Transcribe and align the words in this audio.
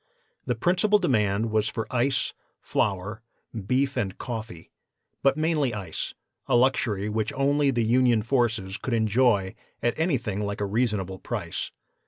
The 0.47 0.55
principal 0.55 0.97
demand 0.97 1.51
was 1.51 1.69
for 1.69 1.85
ice, 1.91 2.33
flour, 2.59 3.21
beef 3.67 3.95
and 3.95 4.17
coffee, 4.17 4.71
but 5.21 5.37
mainly 5.37 5.75
ice, 5.75 6.15
a 6.47 6.55
luxury 6.55 7.07
which 7.07 7.31
only 7.33 7.69
the 7.69 7.83
Union 7.85 8.23
forces 8.23 8.77
could 8.77 8.95
enjoy 8.95 9.53
at 9.83 9.93
anything 9.99 10.43
like 10.43 10.59
a 10.59 10.65
reasonable 10.65 11.19
price. 11.19 11.69